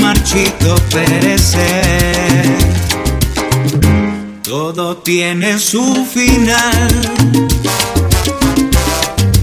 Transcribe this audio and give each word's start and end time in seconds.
marchito 0.00 0.76
perecer. 0.90 2.44
Todo 4.42 4.98
tiene 4.98 5.58
su 5.58 6.06
final. 6.06 6.88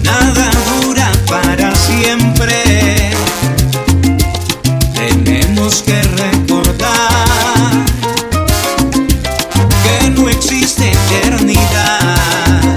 Nada 0.03 0.51
dura 0.81 1.11
para 1.27 1.75
siempre. 1.75 3.11
Tenemos 4.93 5.81
que 5.83 6.01
recordar 6.01 7.85
que 9.83 10.09
no 10.11 10.29
existe 10.29 10.91
eternidad. 10.91 12.75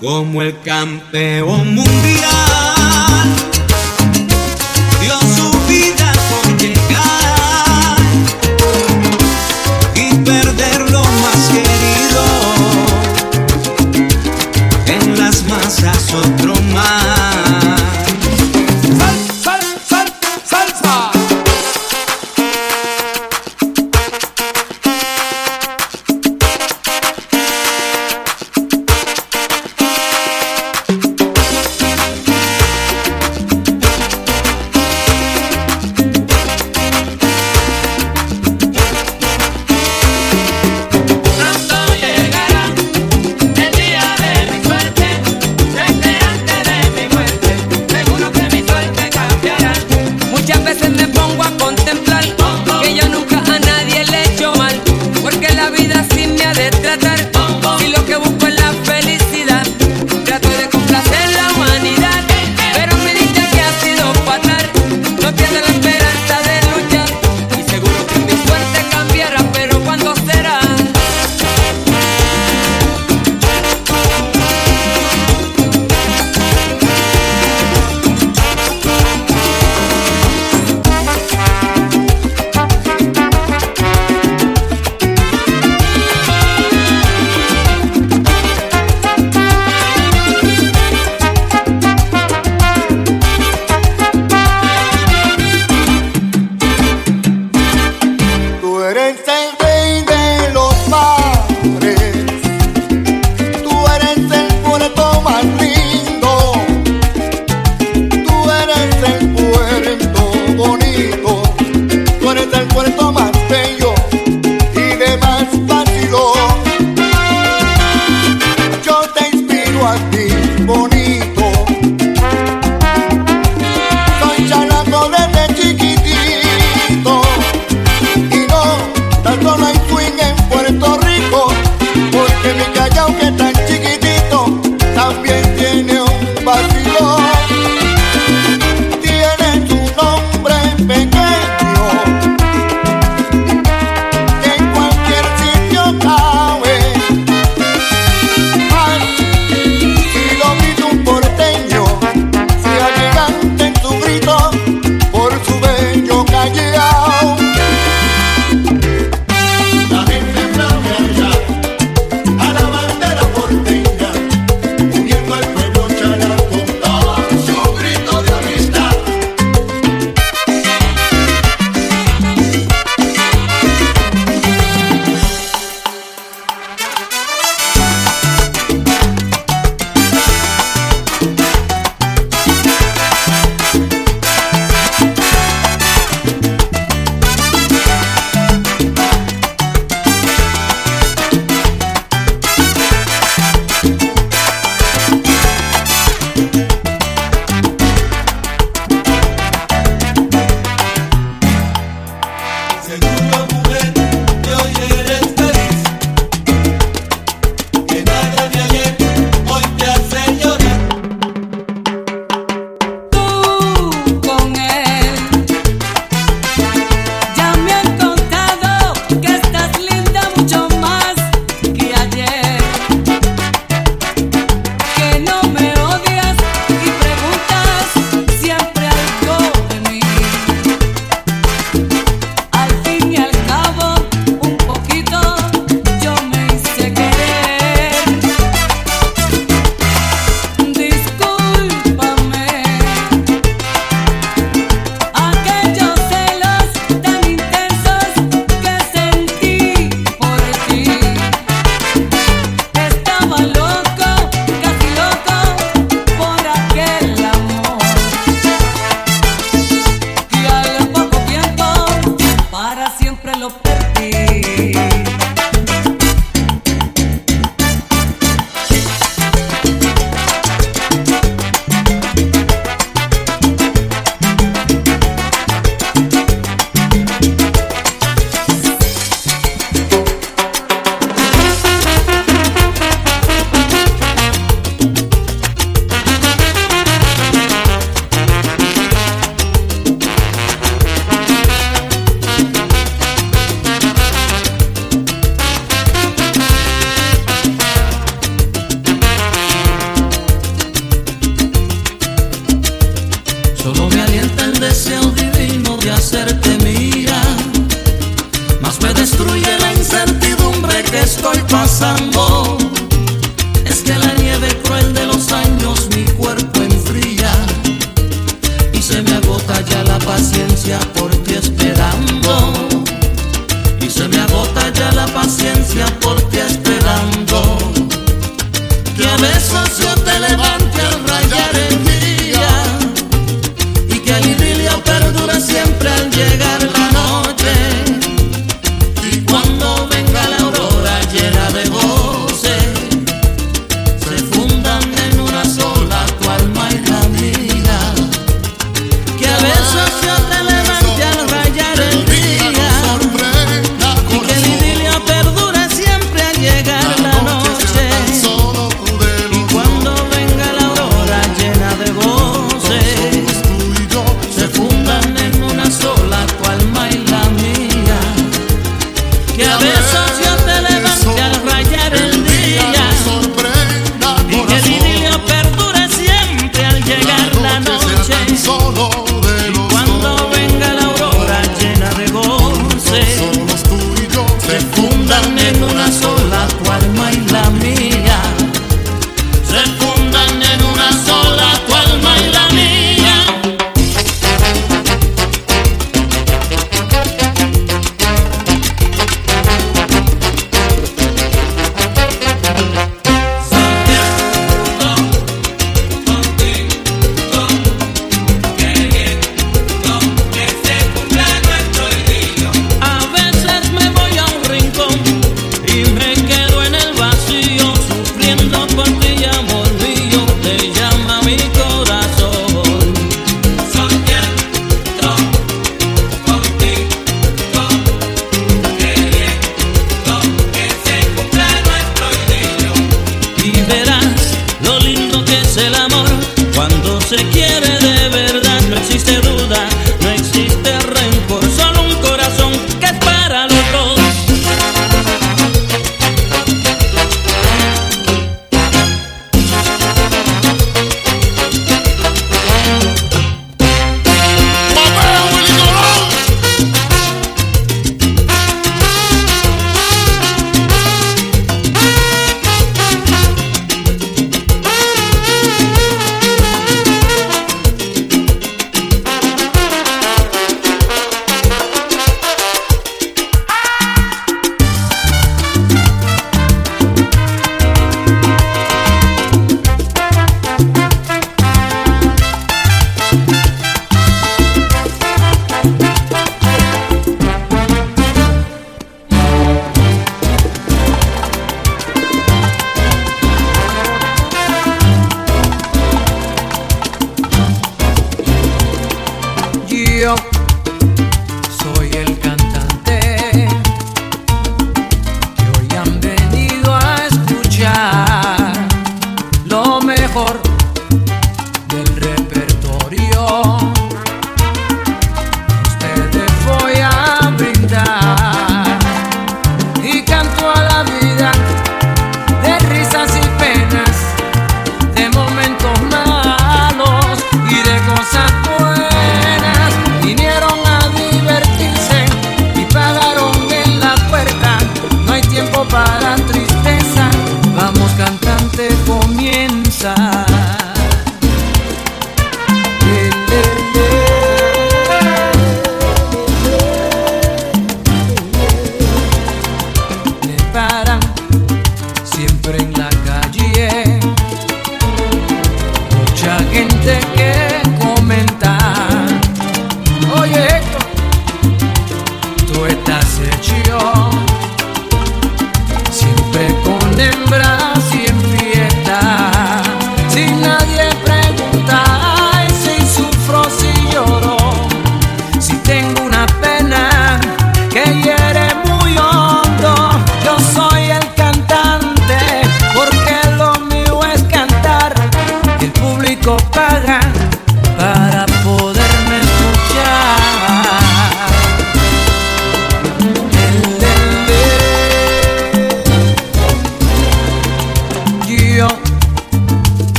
Como 0.00 0.42
el 0.42 0.60
campeón 0.62 1.74
mundial. 1.74 2.81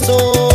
Que 0.00 0.49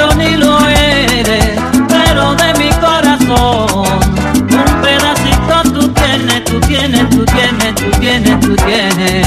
yo 0.00 0.14
ni 0.14 0.34
lo 0.36 0.58
eres, 0.66 1.60
pero 1.88 2.34
de 2.34 2.54
mi 2.54 2.70
corazón 2.80 3.86
un 4.38 4.82
pedacito 4.82 5.62
tú 5.74 5.88
tienes, 5.92 6.44
tú 6.44 6.58
tienes, 6.60 7.10
tú 7.10 7.24
tienes, 7.26 7.74
tú 7.74 7.90
tienes, 8.00 8.40
tú 8.40 8.56
tienes. 8.56 9.19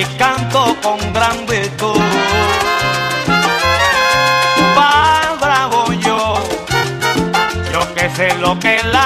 y 0.00 0.04
canto 0.16 0.74
con 0.82 0.98
gran 1.12 1.46
virtud. 1.46 2.00
Bravo 5.40 5.92
yo, 5.92 6.34
yo 7.72 7.94
que 7.94 8.08
sé 8.16 8.34
lo 8.38 8.58
que 8.58 8.82
la 8.84 8.99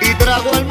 y 0.00 0.14
trajo 0.14 0.50
al 0.54 0.67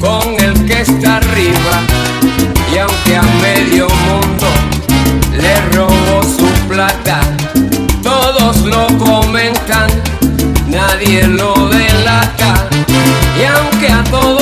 con 0.00 0.34
el 0.40 0.66
que 0.66 0.80
está 0.80 1.16
arriba 1.16 1.76
y 2.72 2.78
aunque 2.78 3.16
a 3.16 3.22
medio 3.42 3.88
mundo 3.88 4.46
le 5.32 5.60
robó 5.76 6.22
su 6.22 6.48
plata, 6.68 7.20
todos 8.02 8.58
lo 8.58 8.86
comentan, 8.98 9.88
nadie 10.68 11.26
lo 11.26 11.68
delata 11.68 12.68
y 13.38 13.44
aunque 13.44 13.88
a 13.88 14.04
todos 14.04 14.35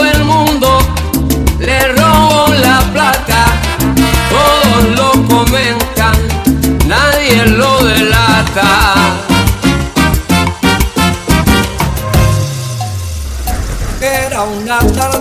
la. 14.83 15.14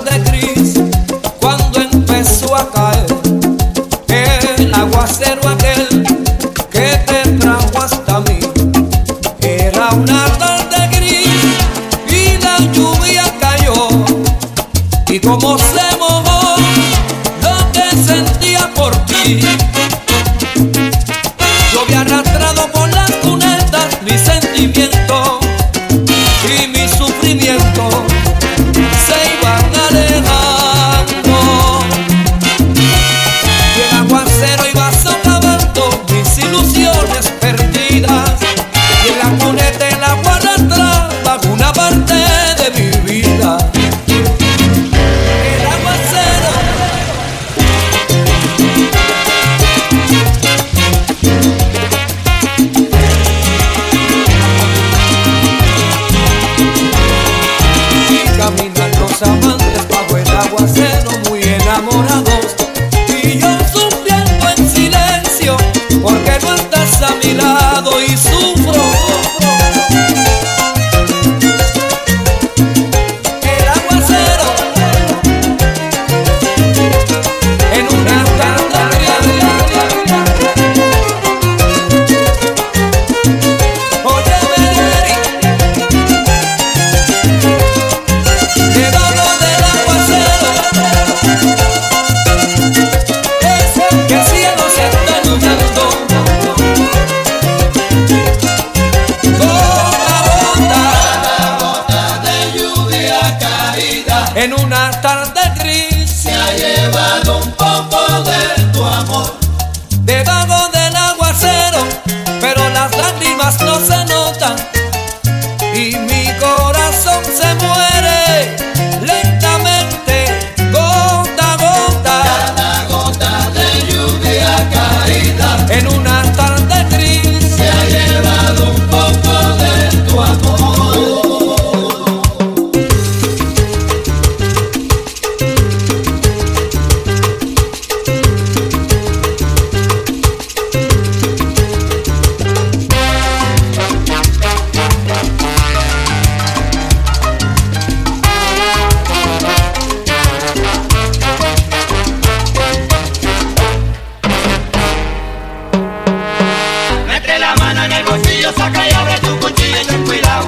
cuchillo, 158.44 158.52
saca 158.54 158.88
y 158.88 158.91
abre 158.91 159.18
tu 159.20 159.39
cuchillo 159.39 159.82
y 159.82 159.86
ten 159.86 160.06
cuidado. 160.06 160.46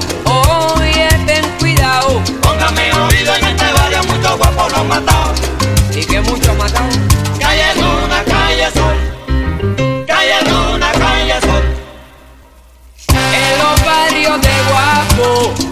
Oye, 0.76 1.08
ten 1.26 1.44
cuidado. 1.58 2.22
Póngame 2.42 2.92
oído 2.92 3.34
en 3.36 3.44
este 3.46 3.72
barrio, 3.72 4.02
muchos 4.04 4.38
guapos 4.38 4.72
los 4.72 4.84
matados. 4.84 5.40
Y 5.94 6.04
que 6.04 6.20
muchos 6.20 6.56
matados. 6.56 6.98
Calle 7.40 7.74
Luna, 7.76 8.24
calle 8.24 8.70
Sol. 8.74 10.06
Calle 10.06 10.50
Luna, 10.50 10.92
calle 10.92 11.40
Sol. 11.40 11.64
En 13.08 13.58
los 13.58 13.86
barrios 13.86 14.40
de 14.40 14.54
guapo 14.70 15.65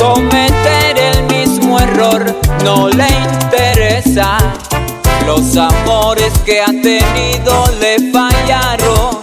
cometer 0.00 0.98
el 0.98 1.22
mismo 1.24 1.78
error 1.78 2.34
no 2.64 2.88
le 2.88 3.06
interesa. 3.34 4.38
Los 5.26 5.56
amores 5.56 6.32
que 6.44 6.62
ha 6.62 6.66
tenido 6.66 7.52
le 7.78 8.10
fallaron 8.10 9.18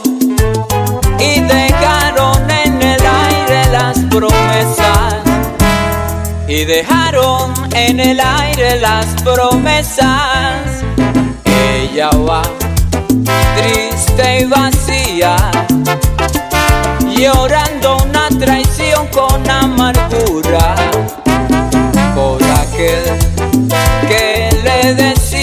y 1.20 1.42
dejaron 1.42 2.50
en 2.50 2.82
el 2.82 3.02
aire 3.02 3.72
las 3.72 3.98
promesas. 4.12 5.16
Y 6.48 6.64
dejaron 6.64 7.54
en 7.74 8.00
el 8.00 8.20
aire 8.20 8.80
las 8.80 9.08
promesas. 9.24 10.84
Ella 11.46 12.10
va 12.10 12.44
triste 13.58 14.42
y 14.42 14.46
vacía 14.46 15.36
llorando 17.18 17.98
una 18.04 18.30
traición 18.40 19.08
con 19.08 19.50
por 22.16 22.44
aquel 22.44 23.04
que 24.08 24.50
le 24.64 24.94
decía 24.94 25.37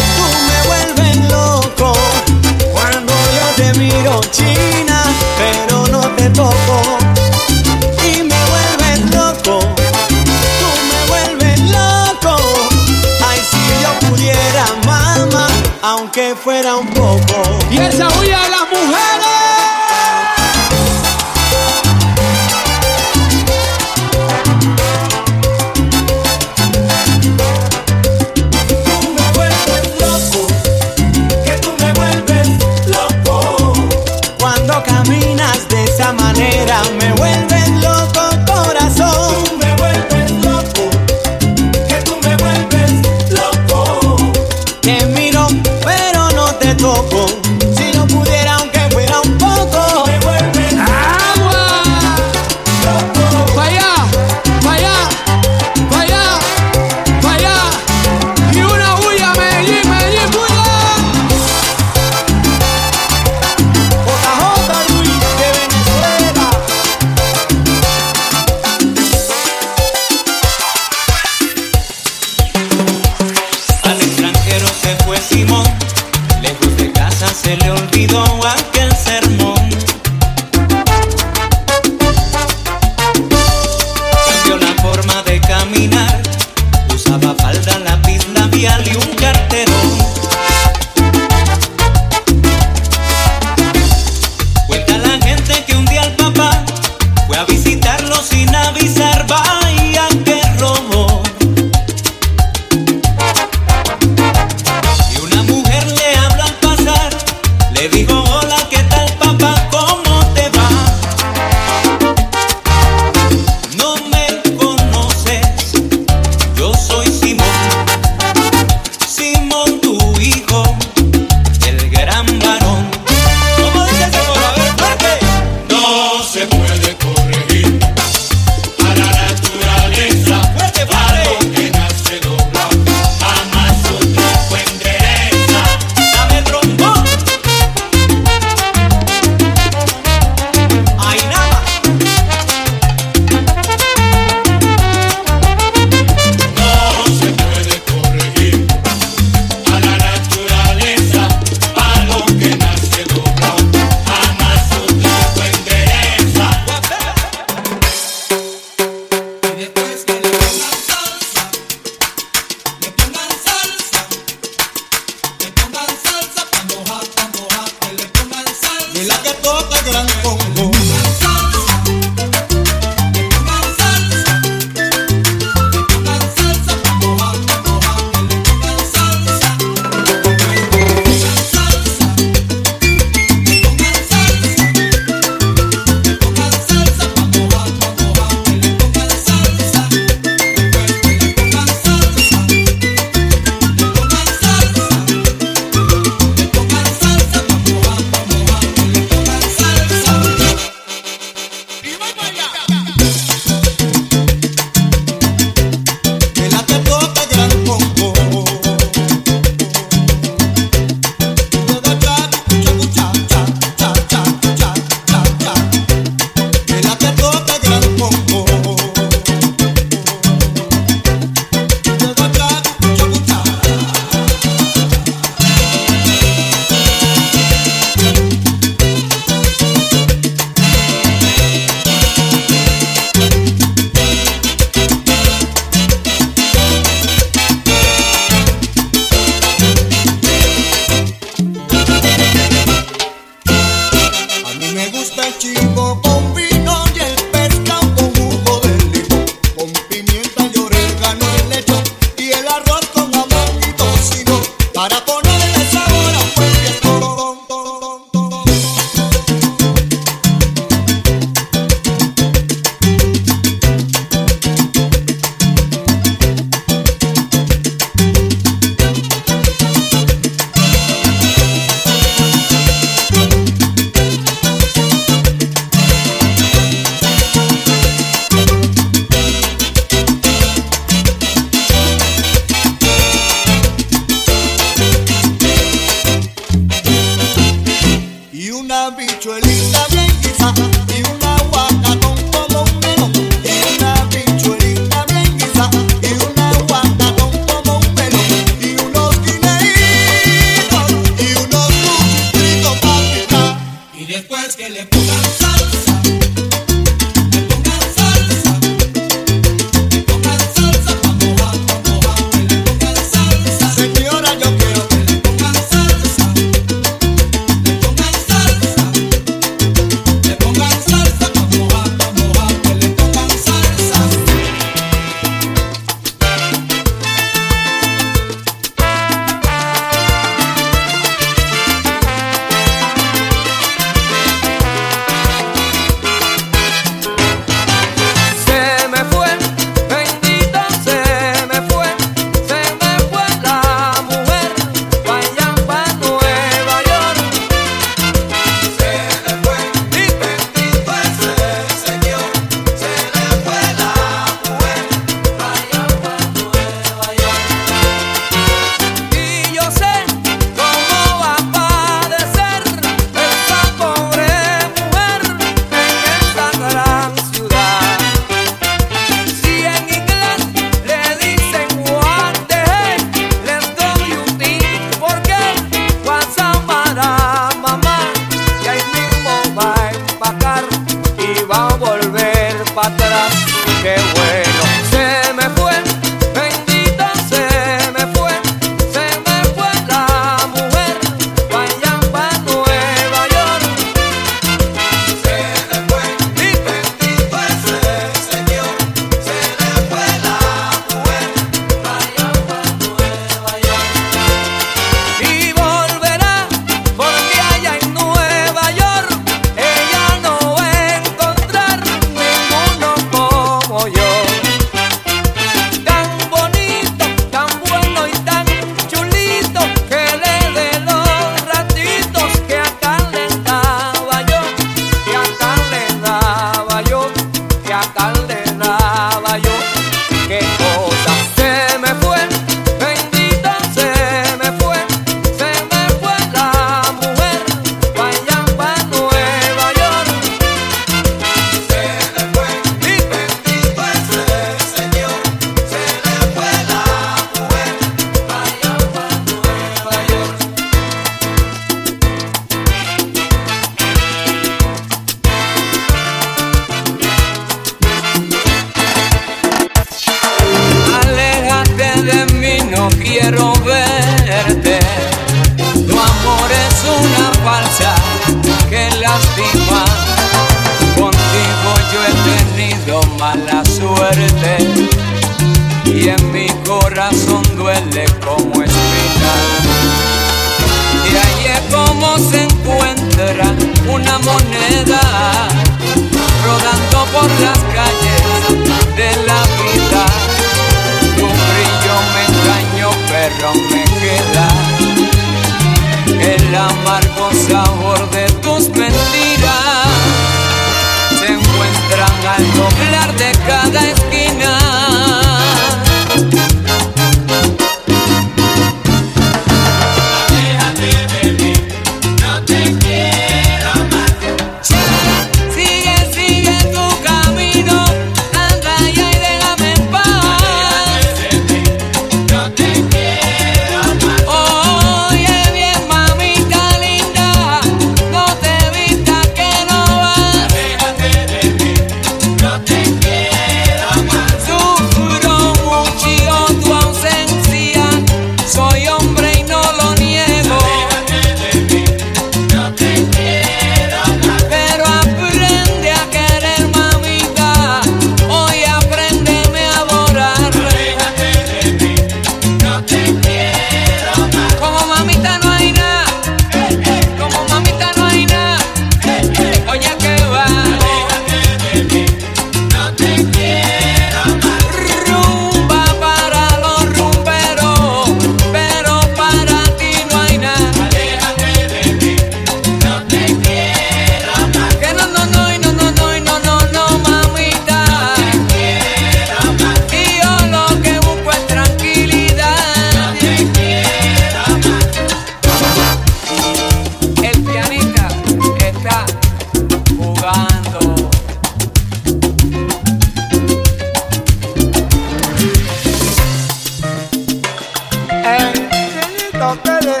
noche, 599.86 600.00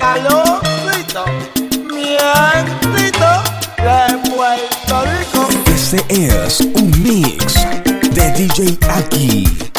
calorcito, 0.00 1.24
mientito 1.92 3.42
de 3.78 4.30
Puerto 4.30 5.04
Rico. 5.04 5.48
Este 5.74 6.04
es 6.08 6.60
un 6.60 6.90
mix 7.02 7.54
de 8.14 8.30
DJ 8.32 8.78
Aki. 8.88 9.73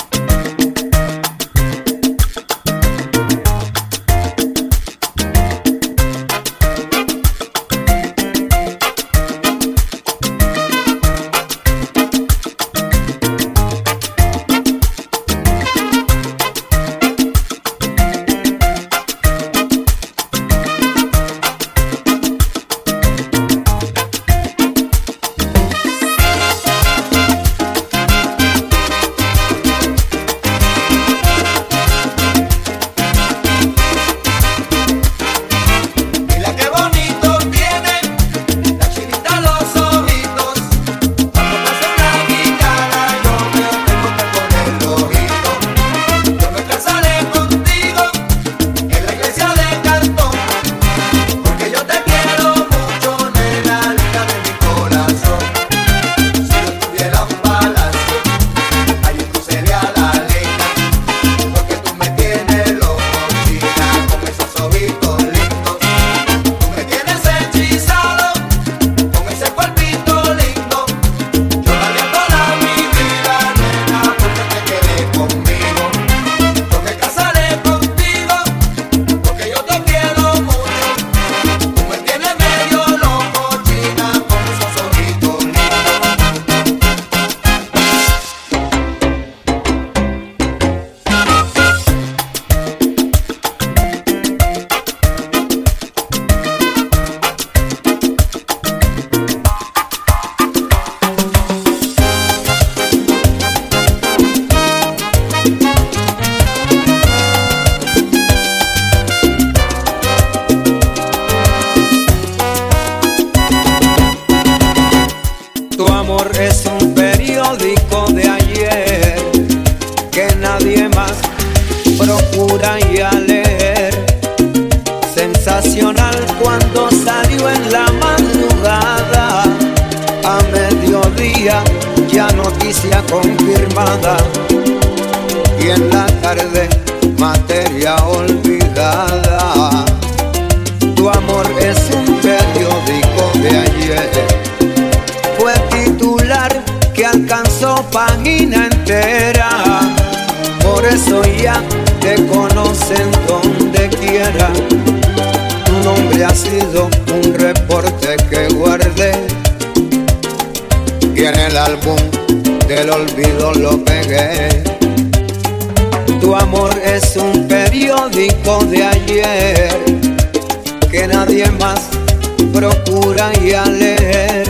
voy 173.33 173.53
a 173.53 173.65
leer 173.65 174.43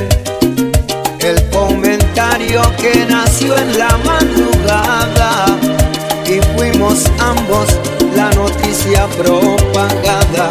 el 1.20 1.50
comentario 1.50 2.62
que 2.78 3.06
nació 3.06 3.58
en 3.58 3.78
la 3.78 3.98
madrugada 3.98 5.46
y 6.26 6.40
fuimos 6.56 7.06
ambos 7.20 7.68
la 8.16 8.30
noticia 8.32 9.08
propagada 9.18 10.50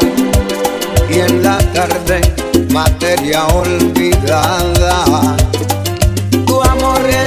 y 1.10 1.20
en 1.20 1.42
la 1.42 1.58
tarde 1.72 2.20
materia 2.70 3.46
olvidada. 3.46 5.36
Tu 6.46 6.62
amor 6.62 7.00
es 7.08 7.23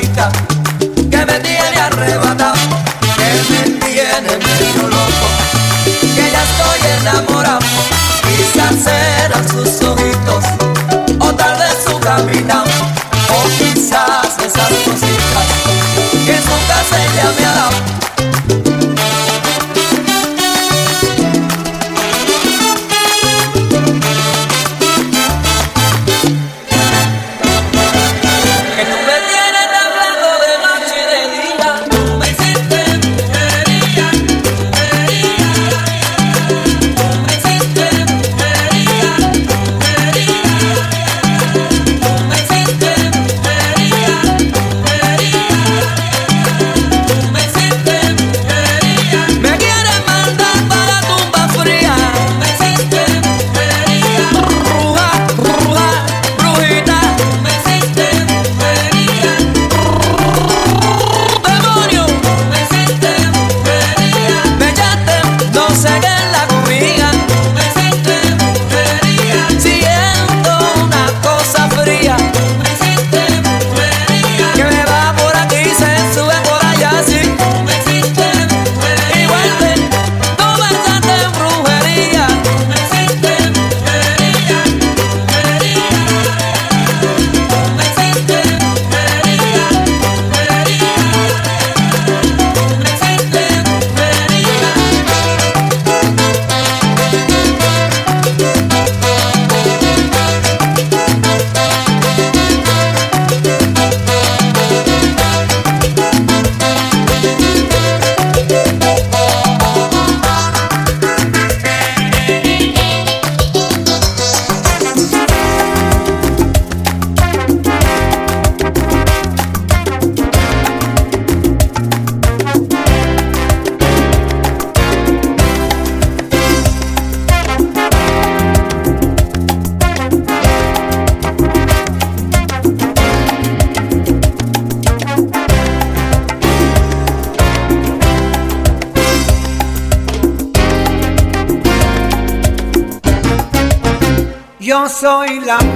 que 0.00 1.24
me 1.24 1.38
tiene 1.38 1.80
arrebatado, 1.80 2.54
que 3.16 3.52
me 3.52 3.62
tiene 3.78 4.38
medio 4.38 4.88
loco, 4.88 5.26
que 5.84 6.32
ya 6.32 6.42
estoy 6.42 6.80
enamorado. 7.00 7.60
Quizás 8.22 8.74
serán 8.82 9.48
sus 9.48 9.86
ojitos, 9.86 10.44
o 11.20 11.32
tal 11.34 11.56
vez 11.58 11.76
su 11.86 11.98
caminado, 12.00 12.64
o 13.30 13.48
quizás 13.56 14.36
esas 14.44 14.72
cositas 14.84 15.46
que 16.26 16.38
su 16.42 16.56
casa 16.66 16.96
ella 17.04 17.32
me 17.38 17.46
ha 17.46 17.52
dado. 17.52 18.13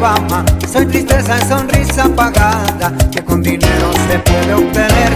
Fama, 0.00 0.44
soy 0.70 0.86
tristeza 0.86 1.38
y 1.38 1.48
sonrisa 1.48 2.04
apagada 2.04 2.92
que 3.10 3.24
con 3.24 3.42
dinero 3.42 3.90
se 4.08 4.18
puede 4.18 4.54
obtener. 4.54 5.12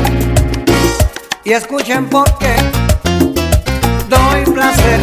Y 1.45 1.53
escuchen 1.53 2.07
por 2.07 2.27
qué 2.39 2.55
doy 4.09 4.45
placer 4.53 5.01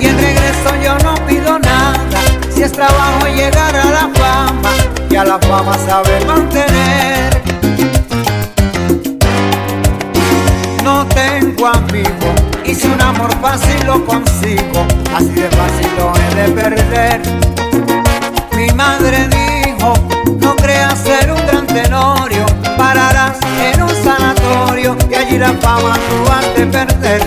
y 0.00 0.06
en 0.06 0.16
regreso 0.18 0.70
yo 0.82 0.98
no 0.98 1.14
pido 1.26 1.58
nada. 1.58 2.20
Si 2.54 2.62
es 2.62 2.72
trabajo 2.72 3.26
llegar 3.26 3.76
a 3.76 3.84
la 3.84 4.10
fama 4.14 4.70
y 5.10 5.16
a 5.16 5.24
la 5.24 5.38
fama 5.38 5.76
saber 5.78 6.24
mantener. 6.26 7.42
No 10.82 11.06
tengo 11.06 11.66
amigo 11.66 12.34
y 12.64 12.74
si 12.74 12.86
un 12.86 13.00
amor 13.00 13.32
fácil 13.40 13.86
lo 13.86 14.04
consigo, 14.04 14.86
así 15.14 15.30
de 15.30 15.50
fácil 15.50 15.88
lo 15.98 16.12
he 16.16 16.34
de 16.34 16.52
perder. 16.52 17.44
Mi 18.64 18.72
madre 18.72 19.28
dijo, 19.28 19.92
no 20.40 20.56
creas 20.56 20.98
ser 20.98 21.30
un 21.30 21.46
gran 21.46 21.66
tenorio, 21.66 22.46
pararás 22.78 23.36
en 23.62 23.82
un 23.82 23.90
sanatorio 23.90 24.96
y 25.10 25.14
allí 25.14 25.36
la 25.36 25.52
fama 25.60 25.98
tú 26.08 26.32
has 26.32 26.54
de 26.56 26.66
perder. 26.66 27.22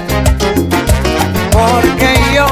Porque 1.51 2.19
yo, 2.33 2.47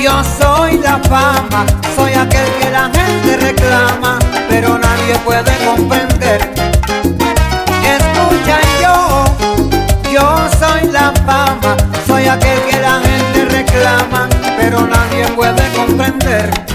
yo 0.00 0.22
soy 0.38 0.78
la 0.78 0.98
fama, 0.98 1.66
soy 1.96 2.12
aquel 2.12 2.46
que 2.60 2.70
la 2.70 2.90
gente 2.94 3.38
reclama, 3.38 4.20
pero 4.48 4.78
nadie 4.78 5.16
puede 5.24 5.52
comprender. 5.66 6.52
Escucha 7.82 8.60
yo, 8.80 9.24
yo 10.12 10.48
soy 10.60 10.92
la 10.92 11.12
fama, 11.26 11.76
soy 12.06 12.28
aquel 12.28 12.60
que 12.70 12.80
la 12.80 13.00
gente 13.00 13.44
reclama, 13.46 14.28
pero 14.56 14.86
nadie 14.86 15.26
puede 15.34 15.68
comprender. 15.72 16.73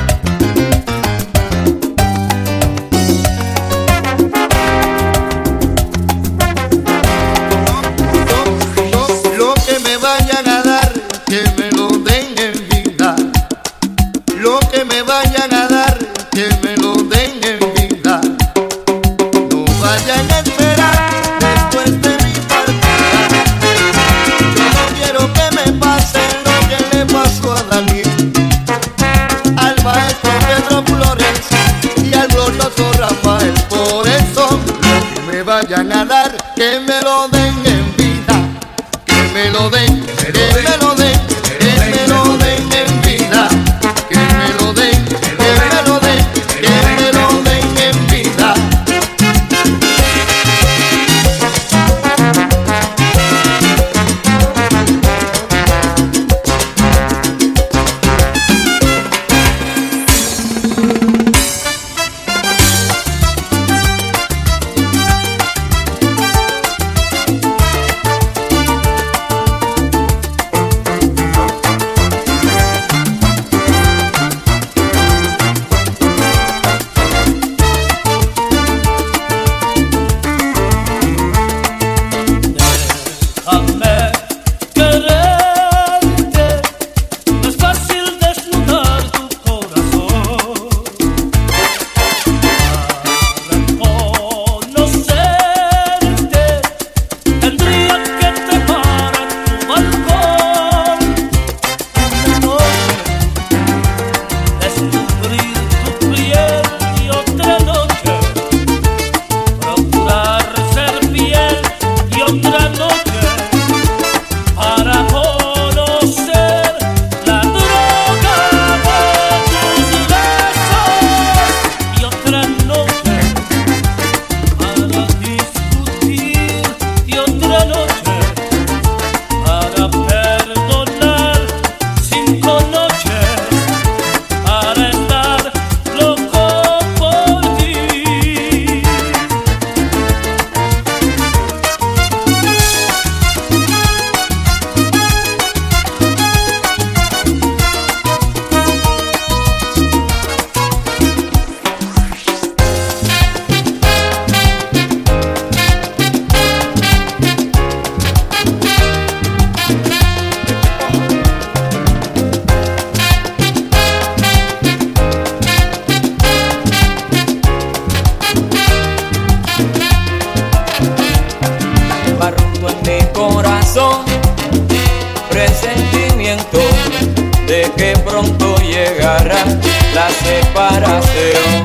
La 179.99 180.09
separación. 180.09 181.63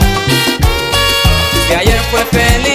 Que 1.68 1.76
ayer 1.76 2.00
fue 2.10 2.20
felicidad, 2.24 2.73